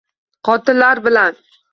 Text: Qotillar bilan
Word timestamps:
Qotillar 0.47 1.01
bilan 1.09 1.37